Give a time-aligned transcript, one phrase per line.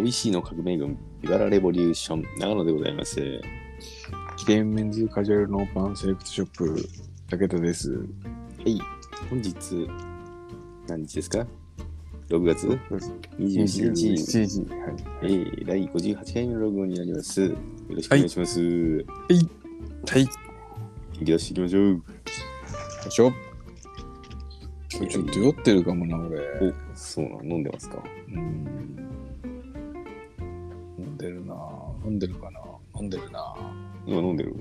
[0.00, 3.16] 美味しいの革命軍、ビバラレボリューション、長野でございます。
[4.38, 6.74] 記念メンズカジュアルノーパンセレクトショップ、
[7.28, 7.92] 武田です。
[7.92, 7.98] は
[8.64, 8.80] い、
[9.28, 9.86] 本日、
[10.88, 11.46] 何日ですか
[12.30, 12.66] ?6 月
[13.38, 14.06] ？27日、
[14.38, 14.60] 27時。
[14.70, 14.94] はい。
[15.22, 17.42] えー、第58回目のログになります。
[17.42, 17.54] よ
[17.90, 18.58] ろしくお願いします。
[18.58, 19.38] はい。
[20.24, 20.30] 行
[21.18, 21.82] き出していきましょう。
[21.88, 22.02] よ
[23.06, 23.32] いしょ。
[24.88, 26.38] ちょっと酔ってるかもな、俺。
[26.38, 28.02] お、そうなの、飲んでますか？
[28.28, 29.09] うん。
[31.20, 31.54] でるな
[32.04, 32.60] 飲んでるかな
[32.98, 33.54] 飲んでるな
[34.06, 34.56] 今飲んでる？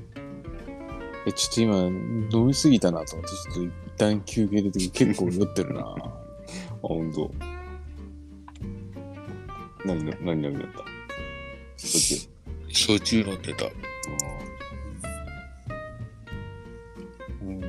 [1.28, 5.96] え、ちょっと今、飲みすぎたなと思って、ちょっと一旦休憩入れて 結構酔ってるなあ、
[6.82, 7.32] ほんと。
[9.86, 10.80] 何の、何飲みだった？
[11.78, 12.30] そっち。
[12.70, 13.66] 焼酎飲んでた。
[17.42, 17.62] うん。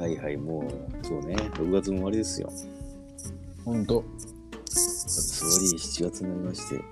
[0.00, 0.66] はいはい、も
[1.02, 2.50] う、そうね、6月も終わりですよ。
[3.64, 4.04] ほんと。
[5.46, 6.84] 6月終わり、7月になりまして、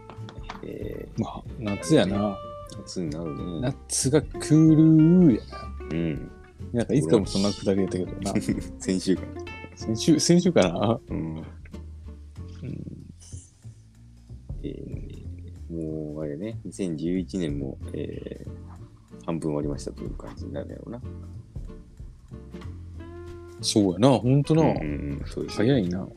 [0.62, 2.16] えまあ、夏やな。
[2.16, 2.36] ー、
[2.78, 3.60] 夏になるね。
[3.60, 5.40] 夏がクールや
[5.90, 6.30] うん。
[6.72, 6.78] な。
[6.78, 8.32] なんかいつかもそんなくだりやったけどな。
[8.78, 9.22] 先週か
[9.76, 11.00] 先週、先週かな？
[11.08, 11.42] うん。
[14.62, 21.02] えー、もう、あれね、2011年も、えー、半分終わりましたという感じになるやろうな。
[23.60, 24.62] そうやな、ほんとな。
[24.62, 26.08] うんうんうん、そうです早いな。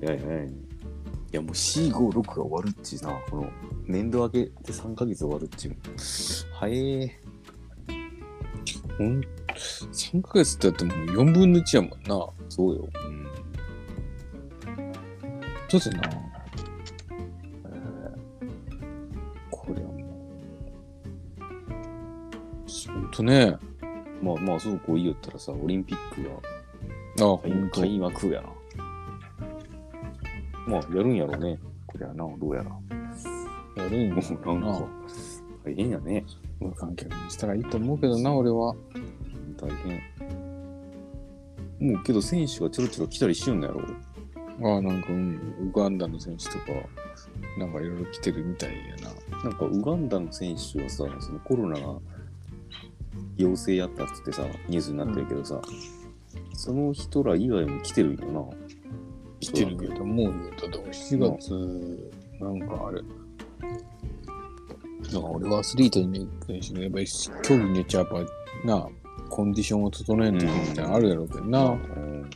[0.00, 0.71] 早い早い。
[1.32, 3.48] いやもう C56 が終わるっちな、この
[3.86, 5.76] 年度明けで3ヶ月終わるっちゅう。
[6.52, 7.18] 早え。
[8.98, 9.22] ほん、
[9.54, 12.28] 3ヶ月ってやってもう4分の1やもんな。
[12.50, 12.86] そうよ。
[13.06, 13.24] うん。
[15.70, 16.02] どうせな。
[19.50, 20.00] これはもう。
[22.92, 23.56] ほんとね。
[24.20, 26.32] まあまあ、そうこう言いよったらさ、オリンピックが
[27.26, 28.50] あ、ほん開幕やな。
[30.66, 31.58] まあ、やるんやろね。
[31.86, 32.70] これはな、どうやら。
[32.70, 32.80] も
[33.76, 34.14] やるんや
[34.52, 34.88] うなんか、
[35.64, 36.24] 大変やね。
[36.60, 38.74] 無観客にしたらいいと思うけどな、俺は。
[39.60, 40.00] 大変。
[41.80, 43.80] もうけど選手がちょろちょろ来たりしよんのやろ？
[44.74, 46.66] ああ、なんか、うん、ウガンダの選手とか、
[47.58, 49.42] なんかいろいろ来てるみたいやな。
[49.42, 51.98] なんかウガンダの選手はさ、そのコロナが
[53.36, 55.60] 陽性やったっつってさ、ニュースになってるけどさ、
[56.54, 58.30] その人ら以外も来てるんよ
[59.42, 61.52] 来てるけど、もう言うと、でも7月、
[62.40, 63.02] なんかあれ。
[65.12, 67.06] なんか俺はアスリートに関してね、やっぱり
[67.42, 68.24] 競技によっちゃやっぱ
[68.64, 68.88] な、
[69.28, 71.64] コンディションを整えんときみたいなのあるやろうけどな。
[71.64, 71.70] な。
[71.72, 72.30] うん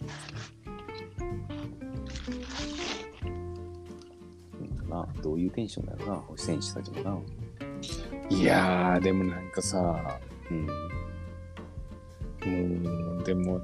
[4.88, 7.19] などういうテンションだよな、選手たちもな。
[8.31, 10.67] いやー、でもなんかさ、うん。
[10.67, 10.73] も
[13.21, 13.61] う、でも、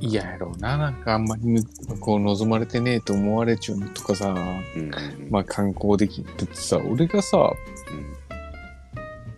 [0.00, 0.76] 嫌やろうな。
[0.76, 1.64] なんかあんまりむ
[2.00, 4.90] こう望まれてねえと思われちゃうのとかさ、うん。
[5.30, 7.52] まあ観光できててさ、俺がさ、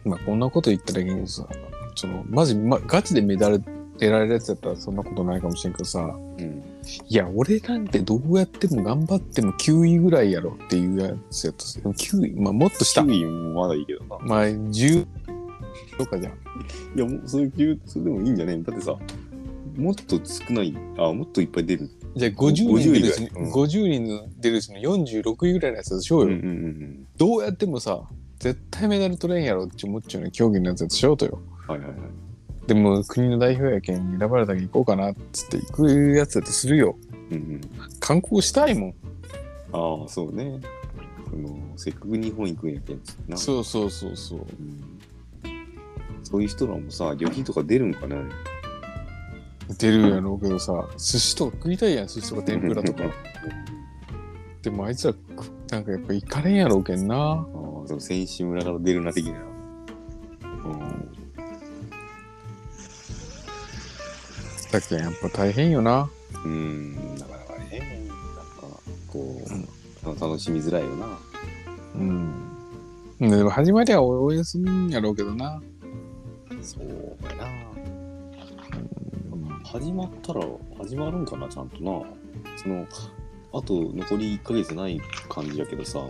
[0.04, 1.46] まあこんなこと言ったらいいけどさ、
[1.94, 6.62] その、マジ、ま、ガチでメダル得られるやつやったらそんなことないかもしれんけどさ、うん。
[7.08, 13.02] いや、俺なんてどうやっても頑張っても9位ぐらいやろっていうやつやったでも9位、まあもっと下。
[13.02, 14.18] 9位もまだいいけどな。
[14.20, 15.06] まあ10
[15.98, 16.32] とかじゃん。
[16.32, 16.36] い
[16.98, 18.96] や、もうそういう、それでもいいんじゃねだってさ、
[19.80, 21.90] もっと少ない、あ、もっといっぱい出る。
[22.16, 26.26] じゃあ50人出るうちに、50位ぐらいうん50人の出るうちの46位ぐらいのやつでしょうよ。
[26.26, 28.02] うんうんどうやってもさ、
[28.38, 31.40] 絶対メダル取れんやろって思っちゃうね競技のやつやとしようとよ。
[31.68, 31.98] はいはいはい。
[32.66, 36.96] でも国の代表やけん選ばれたけん行こうかなっつって行くやつやとするよ。
[37.30, 37.60] うんうん。
[38.00, 38.94] 観光したいもん。
[39.72, 40.60] ああ、そうね。
[41.30, 43.36] その、せっかく日本行くんやけんな。
[43.36, 44.38] そうそうそうそう。
[44.40, 45.00] うん
[46.22, 48.14] そういう人らもさ、旅費とか出るんかね
[49.78, 53.04] 出るやろうけどさ、寿司とか食いたいやん、寿司とか天ぷらとか。
[54.62, 55.14] でもあいつら、
[55.70, 57.16] なんかやっぱ行かれんやろうけんな。
[57.16, 57.44] ああ、
[57.86, 59.32] その選手村から出るな的な。
[59.32, 61.12] うん。
[64.70, 66.10] だけんやっぱ大変よな。
[66.44, 68.06] うん、なかなかね、
[68.36, 68.78] なんか、
[69.08, 69.42] こ
[70.06, 71.06] う、楽しみづらいよな。
[71.94, 72.50] うん。
[73.20, 75.60] でも始まりは応援するんやろうけどな。
[76.62, 76.89] そう。
[79.72, 80.40] 始まったら、
[80.78, 82.02] 始まるんかな、ちゃんとな。
[82.56, 82.84] その、
[83.52, 86.00] あと残り1ヶ月ない感じやけどさ、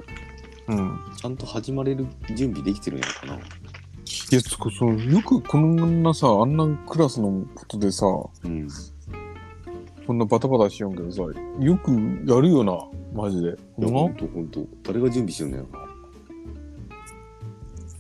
[0.68, 0.98] うん。
[1.14, 3.34] ちゃんと始まれる準備できてるんやろかな。
[3.34, 8.66] いや、そう、よくこんなさ、あんなクラスのことでさ、うん。
[10.06, 11.90] こんなバタバタしよんけどさ、よく
[12.26, 12.78] やるよな、
[13.12, 13.48] マジで。
[13.48, 14.00] いや、ほんま？
[14.00, 14.66] ほんとほんと。
[14.84, 15.80] 誰が準備してるんだよな。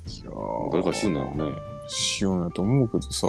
[0.06, 1.52] いやー誰かしてんだよね。
[1.86, 3.28] しようんやと思うけどさ、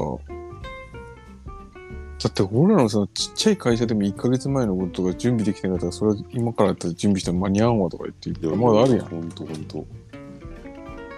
[2.24, 9.86] だって俺らのそのちっちゃい会社でも1ヶ月前のことが準備できてなかったらそれは今からやったら準備しても間に合わんわとか言って言うからまだあるやんほんとほんと。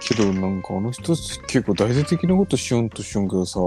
[0.02, 3.60] けどなんかあの人結構大々的なことしよんとしよんけどさ。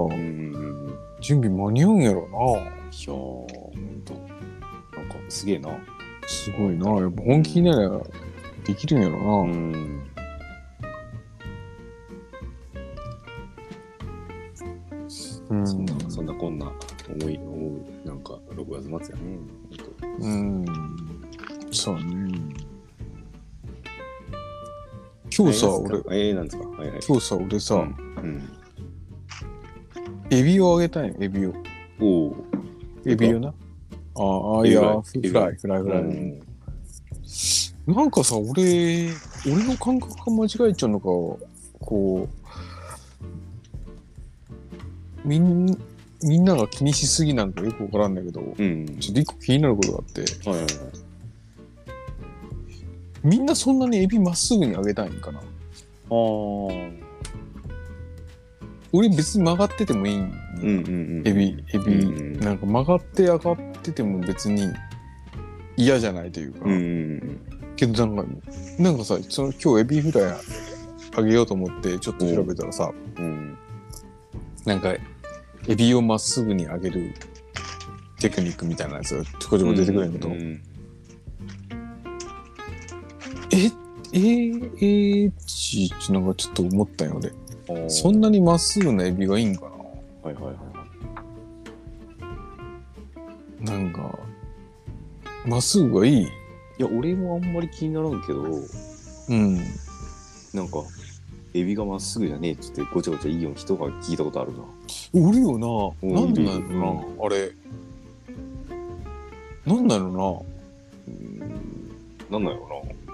[1.19, 4.13] 準備間に合うんやろいやー、ほんと。
[4.13, 5.69] なんか、すげえな。
[5.69, 5.77] な
[6.27, 8.01] すごいなやっぱ本気になりゃ
[8.65, 9.51] できるんやろな、ん。
[9.51, 10.03] うん
[25.57, 26.67] さ俺ええなんですか？
[26.67, 26.99] はいはい。
[27.07, 28.49] 今日さ俺さ、うん。
[30.29, 31.53] エビをあげたんよエビを
[31.99, 32.45] おお。
[33.05, 33.49] エビをな？
[33.49, 36.41] ああいやイフライフライフライ、うん
[37.85, 39.09] なんかさ、俺、
[39.45, 41.05] 俺の感覚が間違えちゃうのか、
[41.79, 42.27] こ
[45.23, 45.65] う、みん、
[46.21, 48.97] みんなが気にしすぎなんかよくわからんだけど、うん。
[48.99, 50.73] ちょっと一個気になることがあって、はいはいはい。
[53.23, 55.45] みんなそんなにエビまっすぐにあげたいんかなああ。
[58.93, 60.87] 俺別に曲がっててもいいんうんうん
[61.19, 61.27] うん。
[61.27, 64.67] エビ、エビ、うんうんなんか曲がって上がってても別に
[65.75, 67.41] 嫌じゃないというか、うんうん
[67.75, 68.31] けどなんか、
[68.79, 70.35] なんかさ、その今日エビフライ
[71.15, 73.25] あげようと思ってちょっと調べたらさ、うん。
[73.25, 73.57] うん。
[74.65, 74.95] なんか、
[75.67, 77.13] エビをまっすぐに上げる
[78.19, 80.61] テクニックみたいなやつがちょこちょこ出てくるんやけど、うん
[84.17, 87.29] えー、えー、ち、ちなんかちょっと思ったんよ、俺。
[87.29, 89.71] うんそんなにまっすぐなエビがいいんかは
[90.23, 90.53] いはいはいは
[93.61, 93.65] い。
[93.65, 94.17] ななんか、
[95.45, 96.23] まっすぐがいい？
[96.23, 96.27] い
[96.79, 99.57] や、俺もあんまり気にならんけど、うん。
[100.53, 100.83] なんか、
[101.53, 104.63] エビがまっすぐじゃねえっつってごちゃごちゃいいよ人が聞いたことあるな。
[105.13, 105.67] おるよな。
[106.01, 107.51] うんなんでなんやろな、あれ。
[109.65, 110.45] なんなんやろ
[111.07, 111.39] うん。
[112.31, 113.06] なんなんやろな。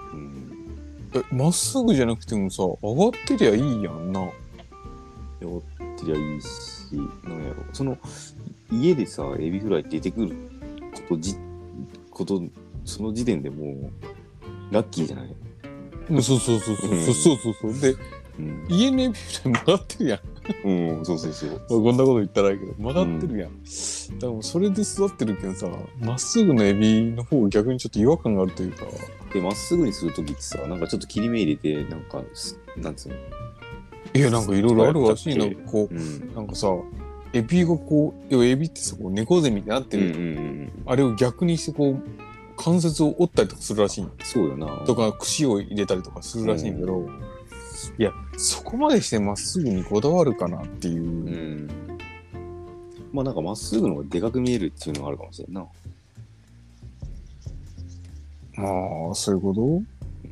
[1.14, 4.20] え、まっすぐじゃなくてもさ、上がってりゃいいやんな。
[4.20, 4.32] やっ
[5.98, 6.94] てりゃいいし、
[7.24, 7.64] なんやろ。
[7.72, 7.96] その、
[8.72, 10.36] 家でさ、エビフライ出てくる
[10.94, 11.36] ことじ、
[12.10, 12.42] こと、
[12.84, 13.90] その時点でもう、
[14.72, 15.36] ラッキーじゃない？
[16.10, 16.90] うんそうそうそうそう。
[16.90, 17.80] うんそうそうそう。
[17.80, 17.96] で、
[18.38, 18.66] うん。
[18.68, 20.20] 家のエビフライ曲がってるやん。
[20.64, 21.62] うん、そうそうそう。
[21.68, 23.50] こんなこと言ったらいいけど曲がってるやん、
[24.18, 25.68] だからそれで育ってるけんさ
[26.00, 28.84] まっすぐのエビの方が逆にちょっと違和感があるというか。
[29.32, 33.14] で、まっすぐにするときってさ、なんかちょっと切り目入れて、なんか、すなんつうの？
[34.14, 35.46] いやなんかいろいろあるらしいな。
[35.66, 35.98] こうん。
[35.98, 36.68] うなんかさ
[37.32, 40.72] エビがこう要はエビってさこう猫背みたいになってる、うんうんうん。
[40.86, 42.02] あれを逆にしてこう
[42.56, 44.02] 関節を折ったりとかするらしい。
[44.02, 44.66] んそうよな。
[44.86, 47.08] とか串を入れたりとかするらしいんだけど、
[47.98, 51.68] いやそこまでしてまっすぐにこだわるかなっていう、うん。
[53.12, 55.60] まあなんかまっすぐの方がでかく見えるっていうのがあるかもしれんな。
[58.56, 58.64] ま
[59.10, 59.62] あそういうこと？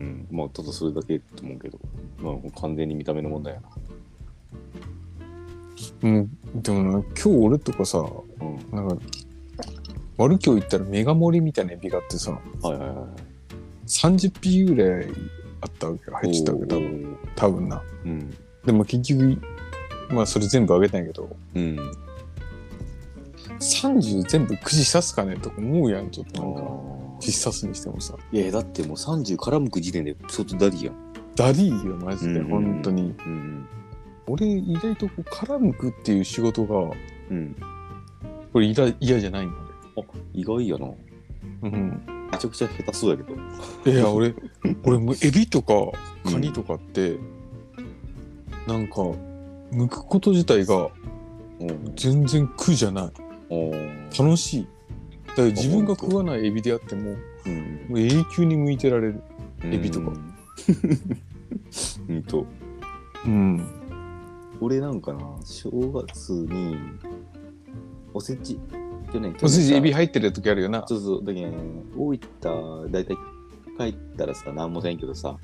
[0.01, 0.27] うん。
[0.31, 1.79] まあただそれだけと思うけど。
[2.21, 3.69] まあ完全に見た目の問題やな。
[6.05, 8.77] うん、でもな今日俺とかさうん。
[8.77, 8.97] なんか
[10.17, 12.39] 悪今日言ったらメガ盛りみたいなエビがあってさは
[12.71, 12.97] いはいはい。
[13.87, 15.09] 30匹ぐらい
[15.63, 17.17] あったわけよ入ってたわけ多分分。
[17.35, 18.35] 多分なうん。
[18.67, 19.41] でも結局
[20.11, 21.79] まあそれ全部あげたんやけどうん。
[23.61, 30.95] 30全部串刺すかねとか思うやんちょっとなんかあ串刺すにしてもさいやだってもう30皮むく時点で相当だりいやん。
[31.37, 33.67] だりいよマジでうん本当にうん。
[34.27, 36.95] 俺意外とこう皮むくっていう仕事が
[37.31, 37.57] うん。
[38.53, 39.53] これ嫌嫌じゃないの
[40.35, 40.87] 意外やな。
[41.63, 43.91] 俺うんめちゃくちゃ下手そうやけど。
[43.91, 44.35] いや俺
[44.85, 45.75] 俺もうエビとか
[46.25, 47.19] カニとかって、
[48.67, 48.95] なんか
[49.73, 50.91] 剥くこと自体が
[51.61, 51.93] うん。
[51.95, 54.67] 全然苦じゃないあ楽しい
[55.29, 57.15] だから自分が食わないエビであっても
[57.47, 57.87] うん。
[57.89, 59.23] もう永久に向いてられる
[59.65, 60.35] エビとかうん。
[62.17, 62.47] うんと。
[63.27, 63.83] うん
[64.61, 66.77] 俺なんかな、正月に、
[68.15, 68.61] おせち、
[69.13, 70.85] 去年、おせちエビ入入ってる時あるよな。
[70.87, 71.53] そうそう、だけど、
[71.97, 73.17] 大分、だいたい
[73.79, 75.37] 帰ったらさ、なんもせんけどさ、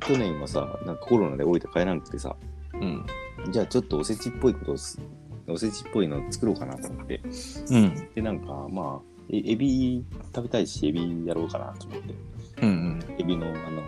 [0.00, 2.34] 去年はさ、なんかコロナで大分帰らなくてさ、
[2.74, 3.06] うん。
[3.50, 4.72] じゃあちょっとおせちっぽいこと
[5.46, 7.20] おせちっぽいの作ろうかなと思って。
[7.70, 8.08] うん。
[8.14, 10.04] で、なんか、まあ、えエビ
[10.34, 12.14] 食べたいし、エビやろうかなと思って。
[12.62, 13.82] うんエビの、あの、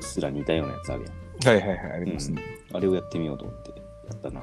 [0.00, 1.58] すら似たようなやつあるやん。
[1.58, 2.42] はいはいはいありますね、
[2.72, 3.76] あれをやってみようと思ってや
[4.14, 4.42] ったな。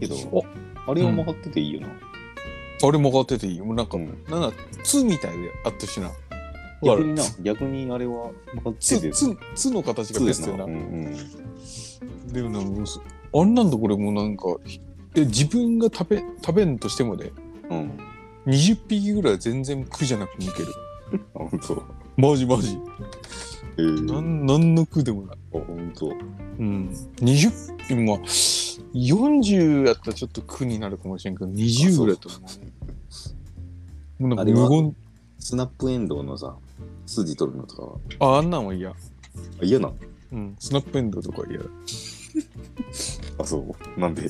[0.00, 0.44] けどお、
[0.86, 1.88] あれは曲がってていいよな。
[1.88, 3.64] あれ曲がってていいよ。
[3.64, 4.06] もうなんか、うん。
[4.28, 4.52] なんだ
[4.84, 6.10] 「つ」みたいであったしな。
[6.82, 9.10] 逆にな、逆にあれは曲がってつて。
[9.10, 10.74] つつの形がベストやなうんう
[12.28, 12.32] ん。
[12.32, 13.00] でもなんかもうそ
[13.34, 14.80] あんなんとこれもうなんかひ
[15.14, 17.32] で自分が食べ食べんとしてもで
[17.70, 17.98] うん。
[18.46, 20.68] 20匹ぐらいは全然苦じゃなくていける。
[21.34, 21.82] あ、ほんと。
[22.16, 22.78] マジマジ。
[23.78, 25.36] えー、なんなんの苦でもない。
[25.54, 26.14] あ、ほんと。
[26.58, 26.90] うん。
[27.20, 28.18] 20匹まあ
[28.96, 34.96] 40やったらちょっと苦になるかもしれんけど20ぐらいだと思うもうなんかあれは無言。
[35.38, 36.56] スナップエンドウのさ、
[37.06, 38.36] 筋取るのとかは？
[38.36, 38.90] ああんなんは嫌。
[38.90, 38.94] あ、
[39.62, 39.96] 嫌なの？
[40.32, 40.56] うん。
[40.58, 41.58] スナップエンドウとかは嫌。
[41.58, 41.64] だ
[43.38, 44.00] あ、そう？
[44.00, 44.28] なんで、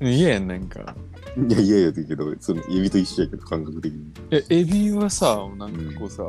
[0.00, 0.94] 嫌やんなんか。
[1.36, 4.12] いや、嫌やけど、その、エビと一緒やけど、感覚的に。
[4.30, 6.22] えエビはさなんかこうさ、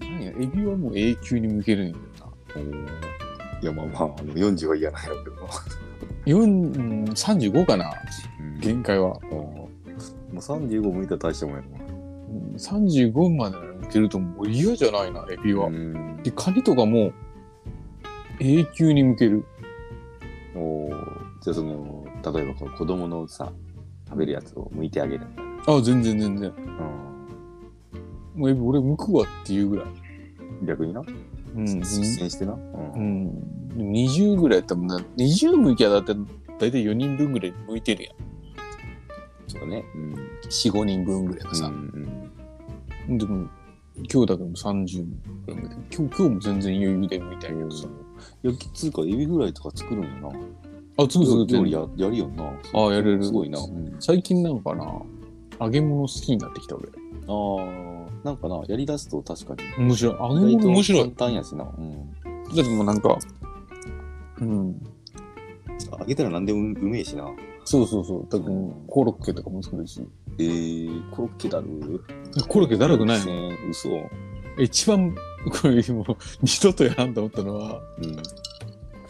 [0.00, 0.22] なん。
[0.22, 0.30] や？
[0.30, 1.98] エビはもう永久に向けるんやな。
[3.60, 5.36] いや、まあまあ、あの40は嫌なんやろうけど。
[5.36, 5.42] な。
[6.26, 7.92] 4うん35かな？
[8.40, 8.60] うん。
[8.60, 9.68] 限界は、も
[10.32, 11.68] う35向いたら大したもんやろ
[12.30, 16.20] うん、35まで向けるともう嫌じゃないなエビは、うん。
[16.22, 17.12] でカニとかも
[18.40, 19.44] 永久に向ける。
[20.56, 20.90] おー。
[21.42, 23.52] じゃあその、例えばこう子供のさ、
[24.08, 25.26] 食べるやつを剥いてあげる。
[25.66, 26.52] あ全然全然。
[28.34, 29.86] もうエビ俺向くわっていうぐらい。
[30.64, 31.04] 逆にな、う
[31.62, 32.52] ん、実践してな。
[32.52, 32.58] う
[32.96, 33.26] うん。
[33.26, 34.98] ん、でも20ぐらいやったらもんな。
[35.16, 36.14] 20向きゃだって
[36.58, 38.14] 大体4人分ぐらい向いてるやん。
[39.48, 39.84] そうだね。
[39.94, 40.14] うん。
[40.48, 42.30] 45人分ぐらいがさ、うん
[43.18, 43.46] でも
[44.10, 45.04] 今日だけでも30
[45.46, 45.60] ぐらい。
[45.62, 47.88] 今日今日も全然余裕で向いたんやけどさ、
[48.42, 50.28] いや、つうか、エビフライとか作るんやな。
[50.96, 52.52] あつぶつぶ料理ややるよな。
[52.72, 53.24] あやれる。
[53.24, 53.58] すごいな。
[53.60, 53.96] うん。
[54.00, 55.02] 最近なんかな。
[55.60, 56.88] 揚げ物好きになってきた俺。
[56.88, 56.90] あ
[57.28, 59.84] あ、なんかな、やりだすと確かに。
[59.84, 60.14] 面白い。
[60.14, 61.02] 揚げ意外と物面白い。
[61.02, 61.64] 簡単やしな。
[61.64, 62.10] うん。
[62.12, 63.18] だってもうなんか
[64.40, 64.82] うん。
[65.98, 67.30] 揚げたら何でもうめえしな。
[67.66, 68.26] そうそうそう。
[68.30, 68.54] だから
[68.88, 70.00] コロッケとかも作るし。
[70.38, 72.02] えー、コロッケだる？
[72.48, 73.50] コロッケだるくないの？
[73.50, 73.88] ね嘘。
[74.58, 75.14] 一番
[75.50, 78.16] これもう二度とやらんと思ったのはうん。
[78.16, 78.22] カ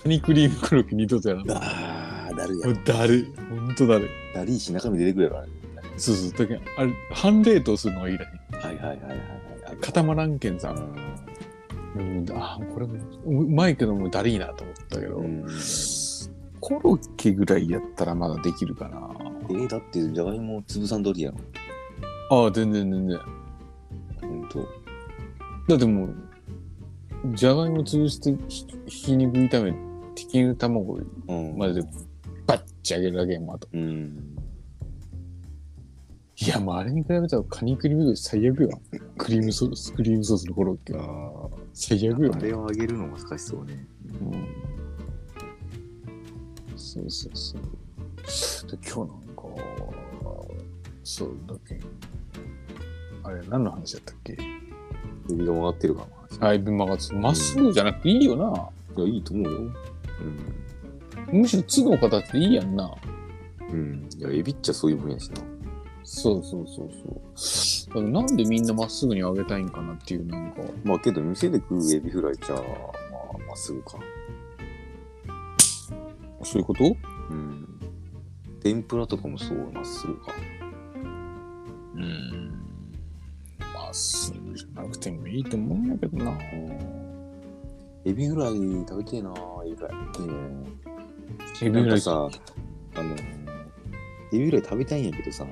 [0.06, 1.50] ニクリームコロッケ二度とやらん。
[1.52, 2.66] あー、だるや。
[2.66, 3.26] もうだるい。
[3.49, 4.09] ほんとだるい。
[4.35, 5.49] だるいし中身出てくるやろ、あれ。
[5.97, 6.33] そうそう。
[6.33, 8.30] だけどあれ半冷凍するのがいいらしい
[8.64, 9.76] はいはいはいはいはい。
[9.80, 12.94] 固まらんけんさ、うんうん、あこれも
[13.26, 15.47] うまいけどもうだるいなと思ったけど、うん。
[16.61, 19.11] コロッケぐらいやったらまだできるかな
[19.50, 21.38] えー、だってじゃがいも潰さんとりやろ。
[22.30, 23.18] ああ全然全然
[24.23, 24.66] ほんと。
[25.68, 26.14] だってもう
[27.35, 29.75] じゃがいも潰してひひき肉炒め
[30.16, 31.59] ひき肉卵うん。
[31.59, 31.88] までで
[32.47, 34.34] バッチ上げるだけやもんあとうん。
[36.37, 38.81] いやもうあれに比べたらカニクリームより最悪よ
[39.17, 43.87] クリームソースクリームソースのコロッケあ最悪よあれを揚げるの難しそうね。
[44.21, 44.49] うん
[46.76, 47.62] そうそうそう。
[48.71, 49.43] で今日なんか、
[51.03, 51.81] そうだっけ。
[53.25, 54.33] あれ、何の話だったっけ？
[54.33, 54.37] エ
[55.35, 56.09] ビが曲がってるかも。
[56.41, 57.12] アイブマガツ。
[57.14, 58.71] まっすぐじゃなくていいよな。
[58.97, 59.61] いや、いいと思うよ。
[61.33, 62.95] むしろ角の形でいいやんな。
[63.71, 63.76] うん。
[63.76, 64.09] うん。
[64.17, 65.43] いや、エビっちゃそういう分やしな。
[66.04, 66.90] そうそうそう
[67.34, 67.94] そう。
[67.94, 70.61] だからなんでみんなまっすぐに揚げたいんかなっていう、なんか。
[70.84, 73.99] まあけど、店で食うエビフライじゃあ、まあ、まっすぐか。
[76.42, 76.84] そういうこと？
[77.30, 77.80] うん。
[78.62, 80.32] 天ぷらとかもそう、まっすぐか。
[81.94, 82.50] うん。
[83.75, 86.38] まっすぐじゃなくてもいいと思うんやけどな。
[88.04, 88.54] エビフライ
[88.87, 89.32] 食べてえな
[89.64, 89.92] エビフライ。
[90.20, 90.34] いいね。
[91.62, 92.28] エビフライなんかさ、
[92.96, 93.16] あの、
[94.32, 95.46] エビフライ食べたいんやけどさ、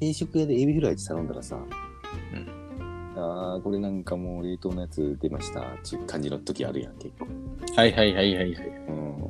[0.00, 1.58] 定食屋でエビフライ頼んだらさ、
[3.16, 7.26] あーこれなんかもう冷凍のやつ出ましたっていう感じの時あるやん、結構。
[7.76, 8.68] はいはいはいはいはい。
[8.88, 9.20] うん。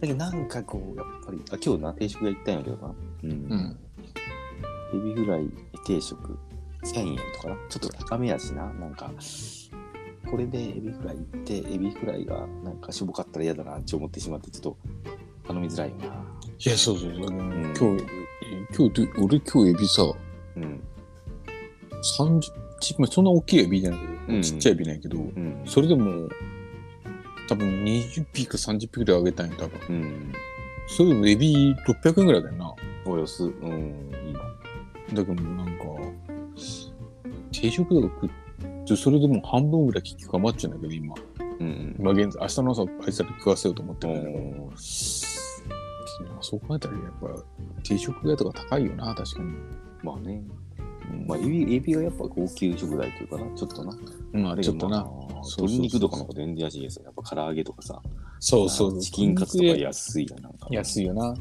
[0.00, 2.94] だけどなんかこう、やっぱり、あ、今日な、定食屋行ったんやけどな。
[3.24, 3.30] うん。
[3.30, 3.78] うん。
[4.94, 5.50] エビフライ
[5.84, 6.38] 定食
[6.84, 9.10] 1000円とかなちょっと高めやしななんか
[10.30, 14.76] これでエビフライ行ってエビフライがなんかしょぼかったら嫌だなって思ってしまってちょっと
[15.46, 16.04] 頼みづらいよな。
[16.06, 17.30] いや、そうそうそう。
[17.30, 18.06] ん今日、え
[18.76, 20.02] 今日で、俺今日エビさ、
[20.56, 20.82] うん。
[22.18, 22.40] 30
[22.80, 25.62] ち、まあ、そんな大きいエビじゃないけど、うんちっちゃいエビなんやけど、うん。
[25.64, 26.28] それでも、
[27.48, 29.80] 多分20匹か30匹ぐらいあげたんや、多分。
[29.88, 30.32] うん。
[30.88, 32.74] それでもエビ600円ぐらいだよな。
[33.06, 33.44] およす。
[33.44, 34.10] うん。
[34.26, 34.40] いいな。
[35.12, 35.84] だけどなんか、
[37.52, 38.30] 定食とか食っ
[38.86, 41.14] て、それでもう半分ぐらい結局余っちゃうんだけど、今。
[41.60, 41.96] うん。
[41.98, 44.72] 今現在、明日の朝あいつらに食わせようと思ってるんだけど、
[46.38, 47.44] おそう考えたらやっぱ
[47.82, 49.52] 定食屋とか高いよな、確かに。
[50.02, 50.42] まあね。
[51.10, 53.98] うんまあ、エビ、エビはやっぱ高級食材というかな、ちょっとな。
[54.32, 55.06] まあ、ちょっとな。
[55.58, 57.04] 鶏肉とかの方が全然安いですよ。
[57.04, 58.00] やっぱ唐揚げとかさ。
[58.40, 58.98] そうそう。
[59.00, 60.66] チキンカツとか安いよ、なんか。
[60.70, 61.34] 安いよな。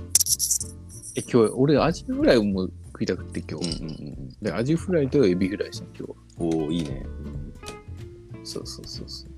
[1.16, 3.84] え、今日、俺、アジフライも食いたくて、今うん日。
[3.84, 6.08] うんうんで、アジフライとエビフライですね、今
[6.40, 6.62] うん。
[6.64, 7.06] おおいいね。
[8.44, 8.50] 日。
[8.50, 9.30] そうそうそうそう。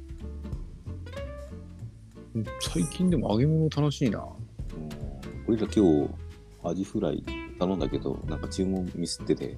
[2.60, 4.25] 最近でも揚げ物楽しいな。
[5.47, 6.09] うん俺ら今日、
[6.63, 7.23] アジフライ
[7.59, 9.57] 頼んだけど、なんか注文ミスってて、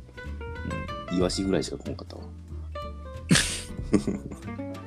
[1.12, 2.24] うん、イワシぐらいしか来んかったわ。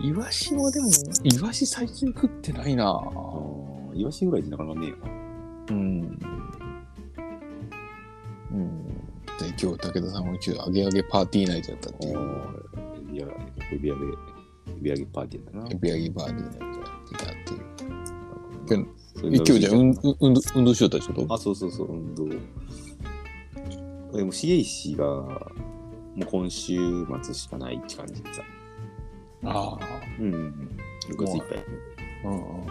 [0.00, 0.88] イワシはでも、
[1.24, 2.84] イワシ最近食ってないな。
[3.94, 5.10] イワシぐらいってなかなかねえよな。
[5.70, 6.18] うん。
[8.50, 8.86] うん。
[8.86, 12.18] で、今日武田さんも一応揚げ揚げパーティーナイトやったっていう。
[13.12, 13.26] いや、
[13.72, 15.70] エビ揚げ、エビ揚げパーティーやったな。
[15.70, 17.34] エビ揚げパーティーナイトやってたっ
[18.68, 19.01] ていう。
[19.22, 22.28] 今日じゃあ、うん、うん運動運動しようったでしょあ、そうそうそう、運動。
[24.16, 25.50] でも、重石が、も
[26.16, 28.42] う今週末しかないって感じでさ。
[29.44, 30.00] ああ。
[30.18, 30.78] うんうん。
[31.10, 31.64] 6月いっぱい。
[32.24, 32.66] うんうん。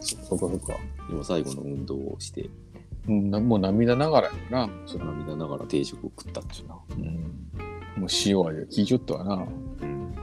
[0.00, 0.74] そっかそっか。
[1.08, 2.50] でも最後の運動をして、
[3.08, 4.70] うん、なもう涙ながらやな。
[4.86, 6.78] それ涙ながら定食を食ったっていうな。
[6.90, 7.04] うん。
[8.00, 9.34] もう塩味が効いちょったわな。
[9.82, 10.14] うん。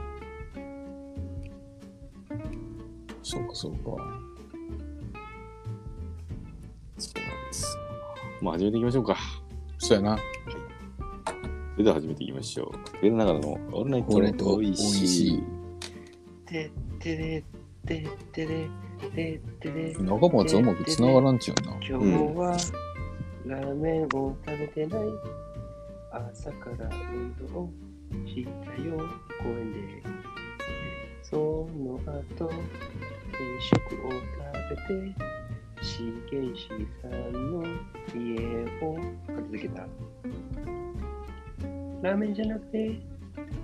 [3.22, 4.35] そうかそうか。
[8.46, 9.16] まあ、始めていきましょうか。
[9.78, 10.16] そうやな。
[10.16, 12.88] それでは始めていきましょう。
[12.88, 15.42] それでながらのオールナイトオートおいしい。
[16.46, 17.42] てってれ
[17.84, 18.68] てってれ
[19.10, 21.72] てってれ中松うまく繋がらんちゅうな。
[21.72, 21.92] 今日
[22.38, 22.56] は
[23.46, 25.00] ラーメンを食べてない
[26.12, 27.68] 朝から運動
[28.28, 28.48] した
[28.80, 28.96] よ
[29.42, 30.02] 公園で
[31.24, 32.54] その後定
[33.60, 33.74] 食
[34.06, 35.26] を食べて
[35.82, 36.68] 重石
[37.02, 37.64] さんの
[38.14, 38.96] 家を
[39.26, 39.86] 片付けた
[42.02, 43.00] ラーメンじゃなくて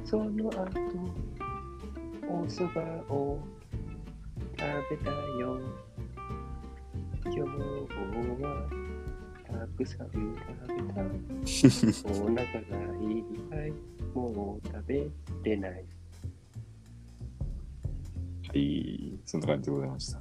[0.04, 0.48] その後
[2.28, 3.38] お蕎麦を
[4.58, 5.60] 食べたよ
[7.24, 7.40] 今日
[8.42, 8.68] は
[9.46, 10.24] たくさん食べ
[10.92, 11.00] た。
[12.10, 12.42] お腹が
[13.00, 13.72] いっぱい、
[14.14, 15.08] もう食べ
[15.44, 15.72] れない。
[15.72, 15.78] は
[18.54, 20.20] い、そんな感じでございました。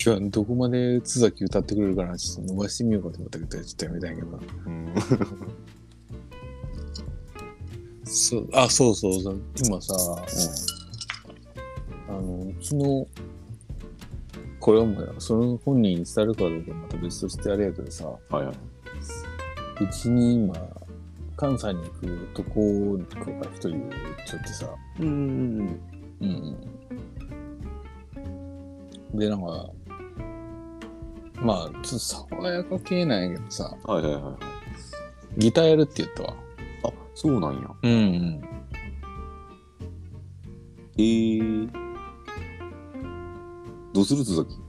[0.00, 4.38] 今日はどこまで津崎歌ってくれるかなちょっと伸ばしてみようかと思ったけど、ちょっとやめたんやけどな。
[4.66, 4.94] うん。
[8.04, 9.40] そう、あ、そうそうそう。
[9.66, 9.94] 今さ、
[12.08, 13.06] あの、昨日、
[14.60, 18.54] これはもうその本人に伝えるかどうかまた別としてあれやけどさ、はいはい。
[19.84, 20.54] うちに今、
[21.36, 23.04] 関西に行くとこが
[23.54, 23.70] 一人
[24.26, 25.80] ちょってさ、うん。
[26.20, 26.56] うん。
[29.14, 29.70] で、なんか、
[31.40, 34.30] まあ、ちょっと爽やか系なんやけどさ、はいはいはいは
[35.36, 35.40] い。
[35.40, 36.34] ギターやるって言ったわ。
[36.84, 37.70] あ、そうなんや。
[37.82, 38.48] うんうん。
[40.98, 41.70] えー。
[43.92, 44.68] どうする津崎？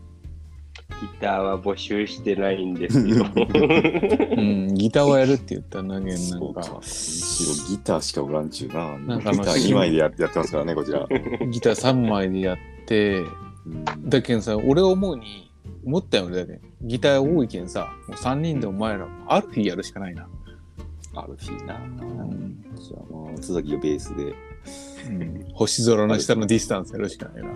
[1.02, 3.26] ギターは募集してないんですよ。
[3.34, 8.98] うん、ギターはやるって言ったなげんなんか、むしろギターしかおらんちゅうな。
[8.98, 11.08] なんかあのギター2枚でやってやってますからね、こちら。
[11.50, 13.20] ギター3枚でやって、
[13.66, 15.49] うんだけんさ、俺思うに、
[15.90, 16.60] 思ったよ俺だけん。
[16.84, 20.30] ギター多いけんさ、もう3人でお前ら、ある日やるしかないな。
[21.16, 21.80] アルフィーな。
[21.80, 24.36] んじゃあまあ、津崎がベースで。
[25.08, 27.50] うん、星空の下のディスタンスやるしかないな。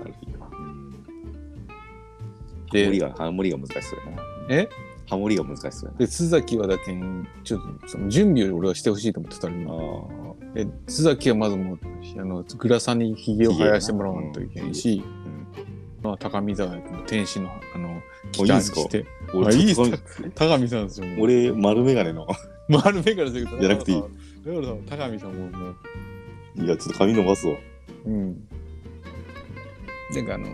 [2.72, 4.24] でハモリが、ハモリが難しそうやな。
[4.50, 4.67] え？
[5.08, 9.63] ハモリが難しそうやで、津崎はだけん、ちょっとその準備を俺はしてほしいと思ってたのな。
[9.63, 10.65] に。
[10.65, 11.80] あで、津崎はまずもう、
[12.19, 15.04] あの、グラさんにひげを生やしてもらわんといけんし。
[16.04, 18.02] まあ、高見沢君の天使の、あの、
[18.34, 19.06] いギターにして。
[19.34, 19.98] 俺、あいいっすちょっと
[20.36, 21.08] 高見さんですよ。
[21.08, 22.28] もう俺、丸メガネの。
[22.68, 23.58] 丸目からすると。
[23.58, 27.56] じゃなくていいだからさ、高見さんももう、いや、ちょっと髪伸ばすわ。
[28.06, 28.48] うん。
[30.13, 30.48] なんかあの、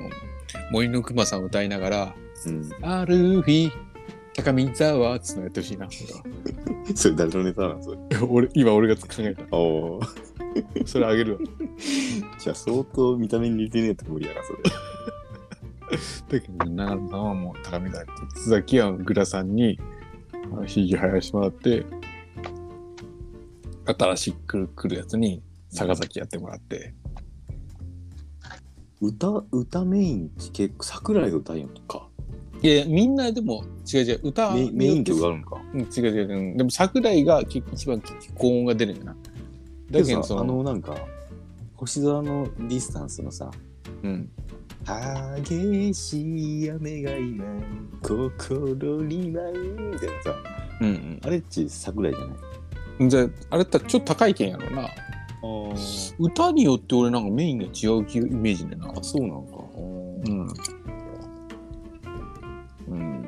[0.71, 2.69] 森の熊さんを歌いながら、うん。
[2.81, 3.71] ある日、
[4.35, 5.88] 高見沢っつうのやってほしいな。
[6.95, 7.97] それ誰のネタなんそれ。
[8.29, 9.43] 俺、今俺が考えた。
[9.55, 10.01] おお。
[10.85, 11.39] それあげるわ。
[12.39, 14.59] じゃあ相当見た目に似てねえと無理やな、それ。
[16.30, 19.80] だけど、長野さんはもう高見沢って、津崎はグラさんに、
[20.65, 21.86] ひげ生やしてもらって、
[23.86, 26.93] 新しく来るやつに、坂崎やってもらって、
[29.02, 32.08] 歌、歌メインって結構桜井が歌いんのか。
[32.62, 35.62] いやいや、みんなでも、違う違う、歌メインメイン曲があるのか。
[35.73, 38.02] うん、違う違う、うん、でも桜井が結一番
[38.36, 39.15] 高音が出るんやな。
[39.91, 40.95] だけどあの、なんか、
[41.75, 43.49] 星空のディスタンスのさ、
[44.04, 44.30] うん、
[45.43, 47.45] 激しい雨が今、
[48.01, 50.35] 心に舞うみたいなさ、
[50.81, 52.37] うん、あれっち桜井じゃない？
[53.01, 53.09] うん。
[53.09, 54.83] じゃあ、あれってちょっと高いけんやろな。
[54.85, 54.89] あ
[56.19, 58.89] 歌によって俺なんかメインが違う気イメージでな。
[58.89, 59.63] あ、そうなのか。
[60.25, 60.47] うん。
[62.87, 63.25] うん。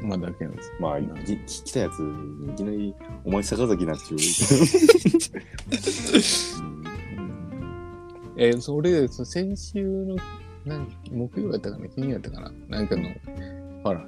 [0.00, 4.18] まあだけど、まあ、じ聞きたやつにいきなり、お前坂崎なっちゅう。
[6.62, 6.87] うん
[8.38, 10.16] えー、それ、そ先週の、
[10.64, 13.08] なん木曜やったかな金曜やったかななんかの、
[13.84, 14.06] ほら、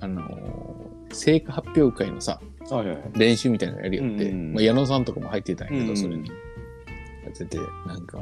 [0.00, 3.02] あのー成果発表会のさ、はいはいはい。
[3.14, 6.28] 練習みたいなのやるよって、うんうんうんまあ、矢野さんとかも入ってたんやけど、うんうんそれに。
[6.28, 6.34] や
[7.30, 8.18] ってて、なんか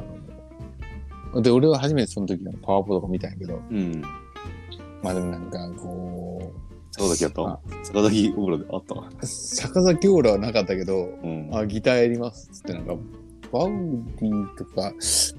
[1.33, 4.03] あの、で、俺は初めてその時のパワポとか見たんやけど、うん。
[5.01, 6.53] まあでもなんかこ
[6.91, 7.41] 坂崎やった？
[7.41, 8.95] あ坂崎オーラであった？
[8.95, 11.49] う、坂崎オーラはなかったけど、うん。
[11.51, 12.93] あ、ギターやりますっつってなんか、
[13.57, 14.91] バウディとか、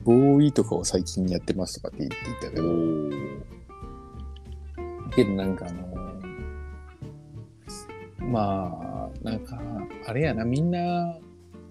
[0.02, 3.42] ボーイとかを最近やってますとかって言っていたけおど、ー
[5.14, 5.87] けどなんかあの
[8.20, 9.61] まあ、なんか、
[10.07, 11.18] あれやな、みんな、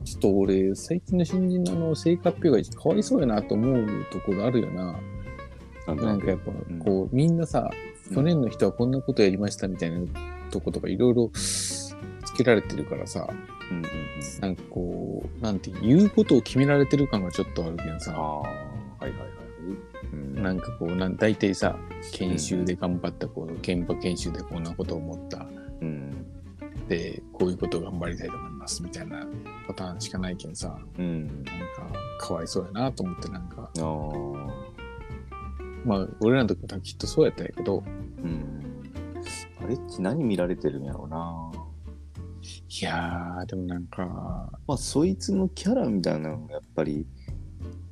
[0.03, 4.99] ちょっと俺、最近の新人のあの、成果発表がかわいそうやなと思うところあるよな。
[5.87, 9.99] なんかやっぱん、こう、みんなさ、うん去年の人はこんなことやりましたみたいな
[10.51, 11.84] とことかいろいろつ
[12.35, 13.27] けられてるからさ、
[13.71, 13.89] うんうんうん。
[14.41, 18.43] なんかこう、なんていう、言うことを決められてる感がちょっとあるけどさ、は
[19.01, 19.29] いはいはい。
[20.13, 21.77] うんなんかこう、なん大体さ、
[22.11, 25.47] 研修で頑張った子、現場研修でこんなことを思った。
[25.81, 26.11] うん。
[26.87, 29.25] で、こういうことを頑張りたいと思いますみたいな
[29.67, 31.27] パターンしかないけんさ、うん。
[31.27, 31.47] なんか、
[32.19, 33.69] かわいそうやなと思って、なんか。
[35.83, 37.83] まあ、俺らの時もきっとそうやったんやけど、
[38.23, 38.61] うん。
[39.63, 41.51] あれっち何見られてるんやろうな。
[42.81, 44.03] いやー、でもなんか、
[44.67, 47.05] まあ、そいつのキャラみたいなのがやっぱり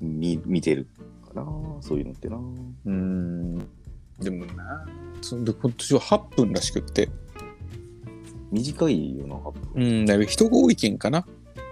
[0.01, 0.87] 見見てる
[1.25, 1.45] かな。
[1.79, 2.35] そういうのってな。
[2.35, 3.57] うーん、
[4.19, 4.85] でもな、
[5.21, 7.09] そんで今年は8分らしくって、
[8.51, 9.61] 短いよな、8分。
[9.75, 11.25] うん、だいぶ人が多いけんかな。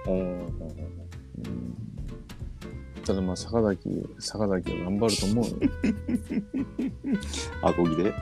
[0.07, 0.15] うん。
[0.15, 0.47] うん
[3.03, 5.57] ただまあ、坂崎、坂崎は頑張ると思うよ。
[7.63, 8.13] アコギで。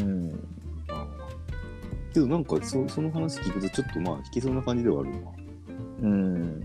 [0.00, 0.57] うん。
[2.12, 5.16] けどなんかそその話聞くとちょっとまあ弾けそうな感じではあるな。
[6.02, 6.64] うん。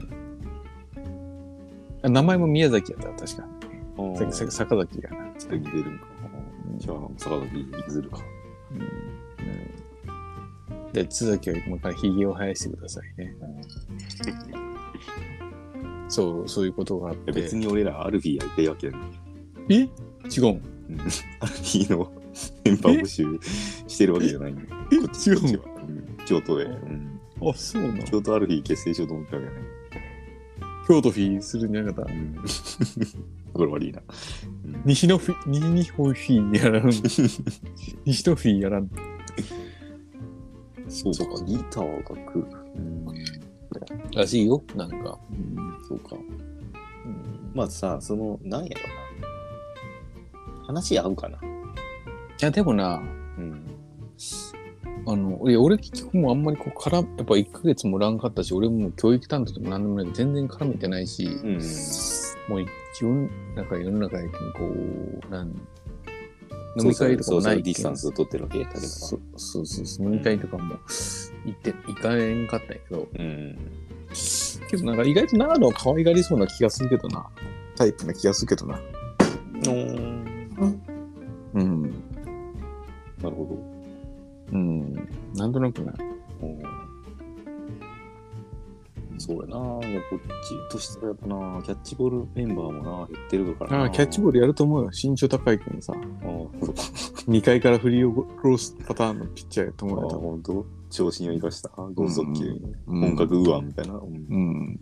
[2.04, 3.48] あ名前も宮崎やったわ確か。
[3.98, 5.34] あささ坂崎やな。
[5.38, 6.06] 次出るんか。
[6.78, 8.22] じゃあ、坂崎譲るか。
[8.72, 9.14] うんうん
[10.94, 13.36] で、津崎は今から髭を生やしてくださいね。
[16.08, 17.32] そう、そういうことがあって。
[17.32, 19.12] 別に俺らアルフィーやりたいわけやん。
[19.70, 19.76] え？
[19.76, 19.88] 違
[20.42, 20.48] うん。
[20.90, 21.00] うん
[21.40, 22.12] アルフィーの
[22.66, 23.40] メンバー募集
[23.88, 24.68] してるわけじゃないんだよ。
[24.92, 24.98] え？
[24.98, 25.64] こっち違うの？
[25.64, 27.20] うん京都で、うん。
[27.42, 28.04] あ、そうなの？
[28.04, 29.64] 京都アルフィー結成しようと思ったわけじゃない。
[30.88, 32.12] 京都フィーするんじゃなかった？
[32.12, 32.36] うん。
[33.54, 34.02] これ悪いな。
[34.66, 36.90] うん西のフィ、西日本フィーやらん？
[38.06, 38.90] 西のフィーやらん？
[40.90, 42.46] そうか、ギターが来る。
[42.76, 43.06] うん。
[44.14, 45.18] らしいよ、なんか。
[45.88, 46.16] そうか。
[46.16, 48.82] うんまあさ、その、なんやろ
[49.22, 50.66] な。
[50.66, 51.38] 話合うかな。
[52.44, 53.02] いや、でもな、
[53.38, 53.66] うん。
[55.08, 61.54] あの、いや、俺結局もうあんまりこう、絡やっぱ1ヶ月もおらんかったし、俺も教育担当でも何でもない全然絡めてないし、うん。
[62.50, 62.66] もう
[63.00, 64.38] 世の中世の中やけんこ
[65.26, 70.76] う、なん飲み会とかもないディスタンスを取ってるわけだけどそそうそうそう、飲み会とかも
[71.46, 73.58] 行って、行かへんかったんやけど、うん。
[74.70, 77.26] けどなんか意外と長野は可愛がりそうな気がするけどな。
[77.78, 78.82] タイプな気がするけどな。
[81.54, 82.13] うん。
[83.24, 83.58] なるほ
[84.52, 84.94] うん。
[85.34, 85.92] なんとなくな。
[85.94, 86.04] ど。
[86.42, 86.84] うん
[89.18, 89.88] そうやな。
[89.88, 93.80] いや、こっちとしたらやっぱな、キャッチボールメンバーもな、減ってるからな。
[93.82, 94.90] ああ、キャッチボールやると思うよ。
[94.92, 95.94] 身長高いけどさ。
[95.96, 96.76] ああ、そう
[97.30, 100.20] 2階から振り下ろすパターンのピッチャーやとああ、思うよ。
[100.20, 101.70] ほんと調子に生かした。
[101.70, 102.60] 剛速球。
[102.88, 103.94] うん本格右腕みたいな。
[103.94, 104.80] うんうん。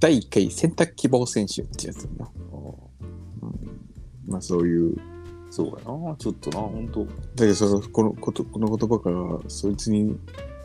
[0.00, 2.24] 第1回選択希望選手ってやつだな。
[2.24, 2.32] ああ
[3.42, 4.96] うん、まあそういう。
[5.50, 6.16] そうやな。
[6.16, 7.04] ちょっとな、ほんと。
[7.04, 9.16] だけどそのこのことこの言葉から
[9.48, 10.18] そいつに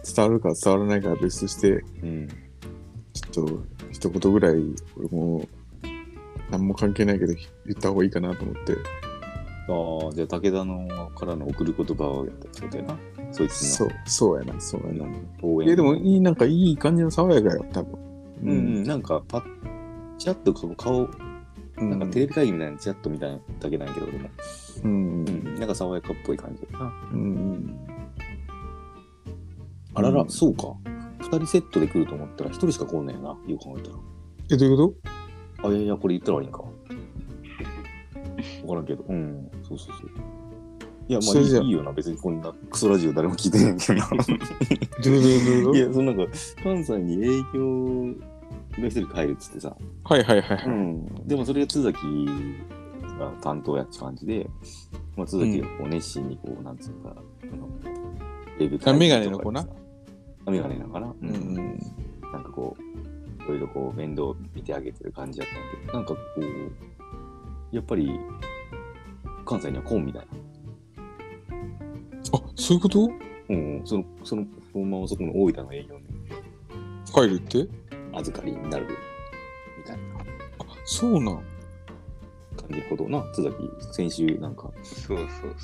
[0.04, 2.28] 伝わるか伝わらないかは別としてうん。
[3.14, 4.56] ちょっと一言ぐらい
[4.98, 5.48] 俺も
[6.50, 7.44] 何も関係ないけど言
[7.78, 8.74] った方がいいかなと思って
[9.68, 12.98] ああ、じゃあ武田のからの送る言葉をやったってことやな。
[13.32, 13.68] そいつの。
[13.68, 15.68] そうそうやなそうやな、うん応援。
[15.68, 18.00] いやでもいいなんかいい感じの爽やかよ多分
[18.44, 19.44] うんうん、なんかパッ、
[20.18, 21.08] チラッと顔、
[21.90, 24.30] なんかテレビ会議みたいなチラッと見ただけなんやけど、俺も。
[24.84, 26.94] うんうん、なんか爽やかっぽい感じだな。
[27.14, 27.80] うん
[29.94, 30.76] あらら、うんそうか。
[31.20, 33.96] 二人セットで来ると思ったら一人しか来んねんな、よく考えたら。
[34.52, 34.96] えどういうこ
[35.64, 36.60] あ、いやいや、これ言ったら悪いんか。
[36.60, 36.66] わ
[38.68, 39.04] からんけど。
[39.08, 40.10] うん、そうそうそう。
[41.08, 44.00] いや、まあいいいいよな、別にこんなクソラジオ誰も聞いてないけど
[45.72, 45.78] な。
[45.78, 47.18] いや、そのなんか、関西に
[48.78, 51.98] 営業の一人帰るっつってさ、はいはいはいはい、うん、でもそれが津崎
[53.20, 54.50] が担当やって感じで、
[55.16, 57.68] まあ、津崎がこう熱心にこう、なんつうか、あの
[58.60, 59.68] レビューあメガネの子な？
[60.46, 61.30] あメガネなのかな、うん。
[61.30, 61.32] う
[61.62, 61.80] ん
[62.32, 68.20] なんかこう、いろいろこう面倒見てあげてる感じだったんやけど、なんかこう、やっぱり
[69.46, 70.28] 関西にはコーンみたいな。
[72.38, 73.10] あ、そういうこと？
[73.50, 76.06] うん、その、その、そのままそこの大分の営業に。
[77.14, 77.68] 入るって？
[78.14, 78.88] 預かりになる
[79.78, 80.24] みたいなあ、
[80.86, 81.44] そうなん。
[82.58, 83.56] 感じることをな、津崎、
[83.94, 85.56] 先週なんかそうそうそう。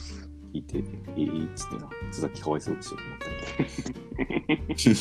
[0.53, 4.93] 聞いて、ええー、っつってな、津崎かわいそうでしょと思ったけ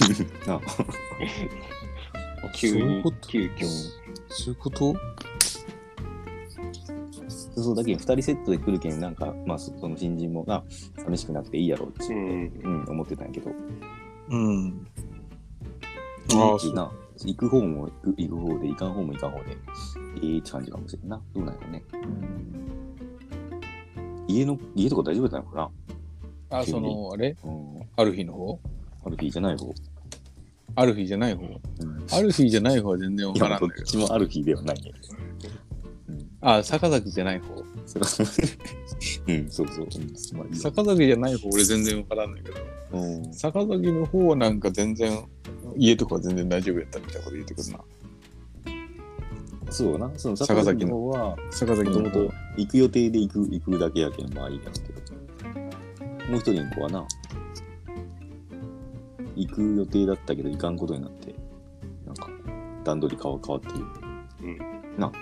[0.44, 0.46] ど。
[0.52, 0.60] なあ、
[2.46, 3.66] あ急に急遽。
[4.28, 4.94] そういうこと？
[7.56, 10.62] そうだけど、二人セットで来るけん、なんか、まあ、そその新人もな、
[10.98, 12.52] 寂しくなっていいやろうって、うん。
[12.62, 13.50] うん、思ってたんやけど、
[14.30, 14.86] うん。
[16.34, 16.74] ああ、そう。
[16.74, 16.90] な、
[17.24, 19.56] 行く方も行く行く方で、行かん方も行かん方で、
[20.22, 21.20] ええって感じかもしれんな。
[21.34, 21.82] どうなんやろね。
[24.28, 25.70] 家の、家とか大丈夫だったのか
[26.50, 27.34] あ、その、あれ？
[27.42, 27.80] なうん。
[27.96, 28.60] アルフィの方？
[29.04, 29.72] アルフィーじゃない方。
[30.74, 31.44] アルフィじゃない方？
[31.44, 31.60] うん。
[32.12, 33.84] アルフィじゃない方は全然わからんだけど。
[33.84, 34.92] ちもアルフィーではないね。
[36.08, 36.30] うん。
[36.40, 37.64] あ、坂崎じゃない方。
[39.28, 39.86] うん、そうそう。
[39.86, 42.56] うん、まあいいや坂崎じゃない方俺全然わからんだけど。
[42.92, 45.24] うん坂崎の方はなんか全然、
[45.76, 47.80] 家とかは全然大丈夫やったみたいなこと言ってくるな。
[49.70, 50.10] そうな。
[50.16, 54.96] その坂崎の坂崎の方は、坂崎の方もともと行く予定で行く、行くだけやけん、まあいいやけど。
[56.30, 57.06] もう一人の子はな、
[59.36, 61.34] 行く予定だったけど行かんことになって、
[62.04, 62.28] なんか、
[62.84, 63.84] 段取り変わ変わっている。
[64.42, 64.98] うん。
[64.98, 65.12] な、